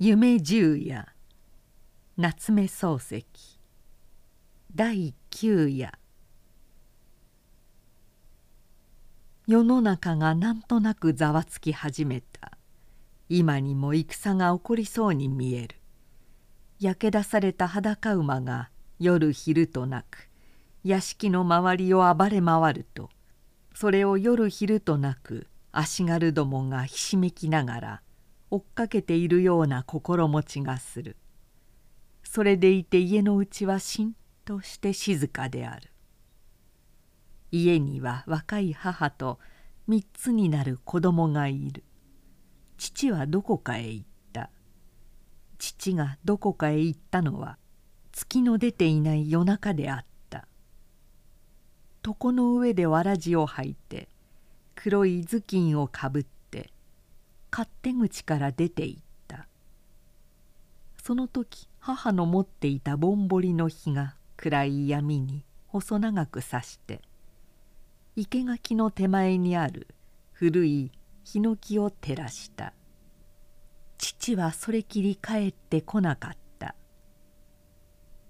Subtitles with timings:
[0.00, 1.08] 夢十夜。
[2.16, 3.26] 夏目漱石。
[4.72, 5.92] 第九夜。
[9.48, 12.52] 世の中がなんとなくざわつき始めた。
[13.28, 15.74] 今にも戦が起こりそうに見える。
[16.78, 18.70] 焼け出された裸馬が
[19.00, 20.28] 夜昼となく
[20.84, 23.10] 屋敷の周りを暴れ回ると
[23.74, 28.02] それを夜昼となく足軽どもがひしめきながら
[28.50, 31.16] 追っかけているような心持ちがする。
[32.24, 35.90] それでいて家のうちはしんとして静かである。
[37.50, 39.38] 家には若い母と
[39.86, 41.84] 三つになる子供がいる。
[42.76, 44.50] 父はどこかへ行った。
[45.58, 47.58] 父がどこかへ行ったのは
[48.12, 50.08] 月の出ていない夜中であった。
[52.06, 54.08] 床の上でわらじを履いて
[54.74, 56.37] 黒い頭巾をかぶって
[57.58, 59.48] 勝手口から出て行った。
[61.02, 67.02] その時母の持っていたぼんぼりの火が暗い闇に細長くさして
[68.14, 69.88] 生垣の手前にある
[70.30, 70.92] 古い
[71.24, 72.74] ヒノキを照らした。
[73.96, 76.76] 父はそれきり帰ってこなかった。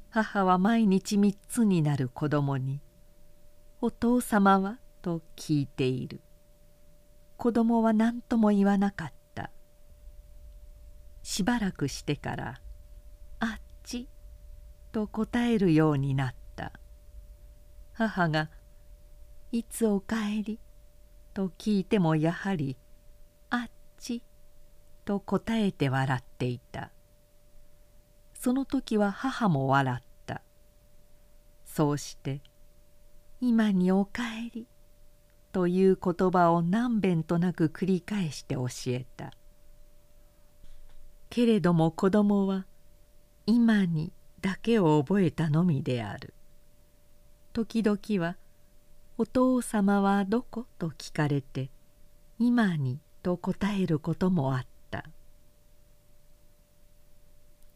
[0.09, 2.81] 母は毎日三つになる子供に
[3.83, 6.23] 「お父様は?」と聞いている。
[7.37, 9.18] 子供は何とも言わなかった。
[11.31, 12.61] しばらくしてから
[13.39, 14.09] 「あっち」
[14.93, 16.73] と答えるようになった。
[17.93, 18.49] 母が
[19.53, 20.59] 「いつお帰り?」
[21.35, 22.79] と聞いてもやはり
[23.51, 24.23] 「あっち」
[25.05, 26.93] と答えて笑っていた。
[28.33, 30.41] その時は母も笑った。
[31.67, 32.41] そうして
[33.43, 34.67] 「今にお帰り」
[35.53, 39.38] という言葉を何べんとなく繰り返して教えた。
[41.31, 42.67] けれども子供は
[43.47, 46.33] 「今に」だけを覚えたのみである
[47.53, 48.37] 時々は
[49.19, 51.71] 「お父様はどこ?」と聞かれて
[52.39, 55.05] 「今に」と答えることもあった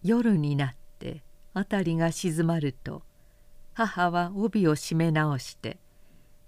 [0.02, 1.22] 夜になって
[1.54, 3.02] 辺りが静まると
[3.74, 5.78] 母は帯を締め直して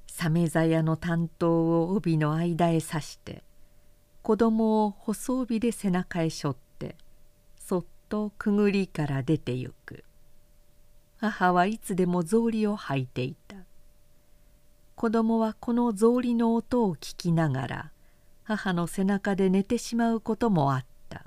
[0.06, 3.42] 鮫座屋の担当を帯の間へ刺して
[4.22, 6.63] 子供を細帯で背中へ背負って
[8.08, 10.04] とくぐりから出てゆく。
[11.18, 13.56] 母はいつでも草履を履いていた。
[14.94, 17.90] 子供はこの草履の音を聞きながら
[18.44, 21.24] 母の背中で寝てしまうこともあった。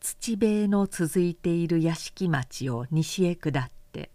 [0.00, 4.10] 土塀の続いている屋敷町を西へ下って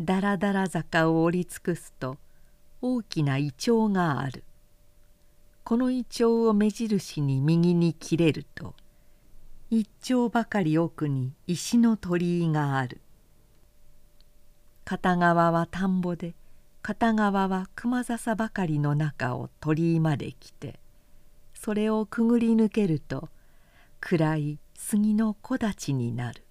[0.00, 2.16] だらだら坂を降り尽くすと
[2.80, 4.44] 大きなイチョウがある。
[5.64, 8.74] このイチョウを目印に右に切れると
[9.74, 13.00] 一丁ばかり奥に石の鳥居がある。
[14.84, 16.34] 片側は田んぼで
[16.82, 20.78] 片側は熊笹ばかりの中を鳥居まで来て
[21.54, 23.30] それをくぐり抜けると
[24.00, 26.42] 暗い杉の木立になる。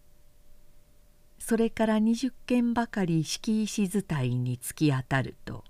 [1.37, 5.63] それから20軒ばかり敷石伝いに突き当たると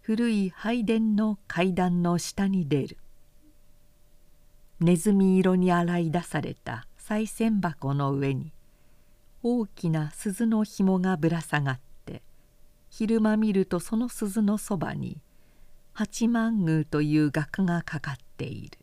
[0.00, 2.96] 古い拝殿の階段の下に出る。
[4.82, 8.52] ネズミ色に洗い出された賽銭箱の上に
[9.42, 12.22] 大きな鈴の紐がぶら下がって
[12.90, 15.20] 昼間見るとその鈴のそばに
[15.92, 18.78] 八幡宮という額がかかっている。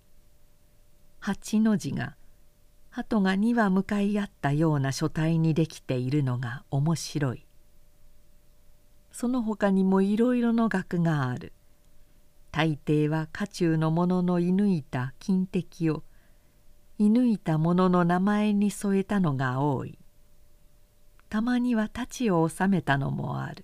[1.20, 2.16] 八の字が
[2.92, 7.46] 鳩が2羽向かい合ったような書体にできているのが面白い。
[9.12, 11.52] その他にもいろいろの額がある。
[12.52, 16.04] 大抵は家中の者の射抜いた金敵を
[16.98, 19.98] 射抜いた者の名前に添えたのが多い。
[21.30, 23.64] たまには太刀を収めたのもある。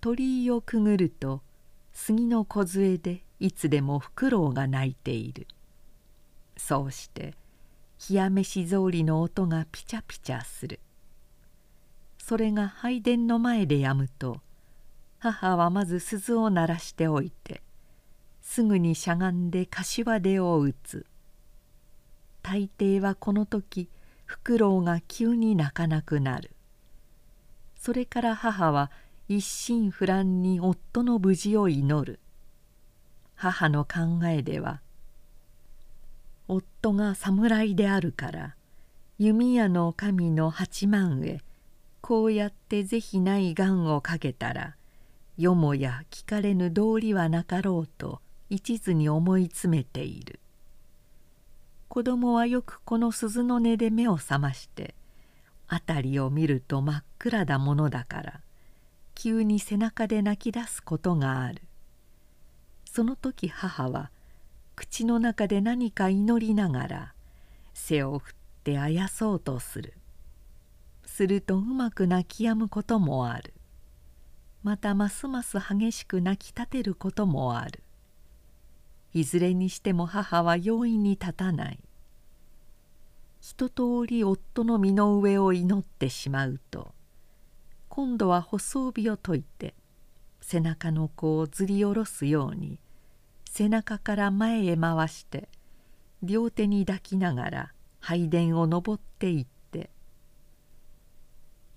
[0.00, 1.42] 鳥居をくぐると
[1.92, 5.46] 杉の梢でいつでもフクロウが鳴いている。
[6.56, 7.34] そうして
[8.10, 10.80] 冷や飯草履の音がピチャピチャする。
[12.18, 14.40] それが拝殿の前でやむと
[15.24, 17.62] 母はまず鈴を鳴らしておいて
[18.42, 21.06] すぐにしゃがんで柏手を打つ。
[22.42, 23.88] 大抵はこの時
[24.26, 26.50] フクロウが急に泣かなくなる。
[27.74, 28.90] それから母は
[29.26, 32.20] 一心不乱に夫の無事を祈る。
[33.34, 34.82] 母の考えでは
[36.48, 38.56] 夫が侍であるから
[39.18, 41.40] 弓矢の神の八幡へ
[42.02, 44.76] こうやって是非ない願をかけたら
[45.36, 48.20] よもや聞かれぬ道理はなかろうと
[48.50, 50.38] 一途に思い詰めている。
[51.88, 54.94] 子供はよくこの鈴の音で目を覚まして
[55.68, 58.40] 辺りを見ると真っ暗だものだから
[59.14, 61.62] 急に背中で泣き出すことがある。
[62.84, 64.10] その時母は
[64.76, 67.14] 口の中で何か祈りながら
[67.72, 69.94] 背を振ってあやそうとする。
[71.04, 73.52] するとうまく泣き止むこともある。
[74.64, 77.84] またますます激しく泣き立てることもある。
[79.12, 81.78] いずれにしても母は容易に立たない。
[83.46, 86.94] 一通り夫の身の上を祈ってしまうと
[87.90, 89.74] 今度は細帯を解いて
[90.40, 92.78] 背中の子をずり下ろすように
[93.50, 95.50] 背中から前へ回して
[96.22, 99.50] 両手に抱きながら拝殿を登っていって「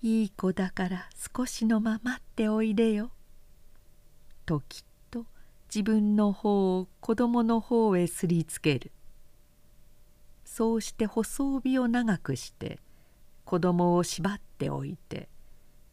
[0.00, 3.10] いい子だから少しのままっておいでよ」
[4.46, 5.26] ときっと
[5.74, 8.92] 自分の方を子供の方へすりつける。
[10.44, 12.80] そうして細帯を長くして
[13.44, 15.28] 子供を縛っておいて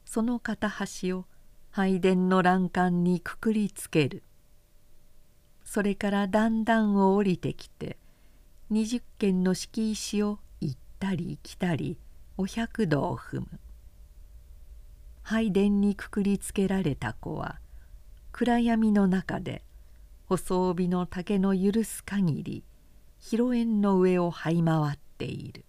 [0.05, 1.25] その片端を
[1.71, 4.23] 拝殿の欄干にくくりつける。
[5.63, 7.97] それからだんだんを降りてきて
[8.69, 11.97] 二十軒の敷石を行ったり来たり
[12.37, 13.59] お百度を踏む。
[15.27, 17.59] 拝殿にくくりつけられた子は
[18.31, 19.63] 暗闇の中で
[20.27, 22.63] 細帯の竹の許す限り
[23.17, 25.65] 広縁の上を這い回っている。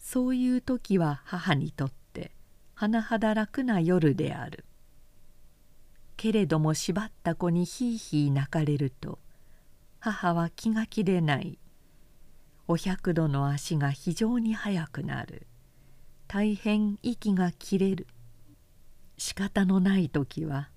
[0.00, 2.32] そういう時は母にとって
[2.74, 4.64] 甚だ楽な夜である。
[6.16, 9.20] けれども縛った子にひいひい泣かれると
[10.00, 11.56] 母は気が気でない。
[12.66, 15.46] お百度の足が非常に速くなる。
[16.32, 18.06] 大変息が切れる。
[19.18, 20.70] 仕方のない時は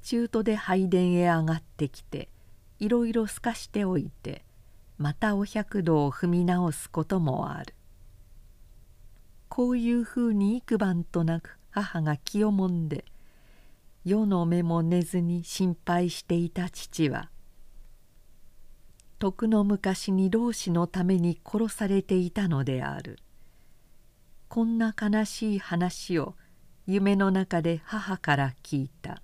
[0.00, 2.30] 中途で拝殿へ上がってきて
[2.78, 4.42] いろいろ透かしておいて
[4.96, 7.74] またお百度を踏み直すこともある。
[9.50, 13.04] こういうふうに幾晩となく母が気をもんで
[14.06, 17.28] 世の目も寝ずに心配していた父は
[19.18, 23.18] 徳の昔に老子のために殺されていたのである。
[24.56, 26.34] こんな悲しい話を
[26.86, 29.20] 夢の中で母から聞いた。